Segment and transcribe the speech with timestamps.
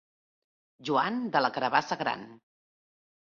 [0.87, 2.23] Joan, de la carabassa gran!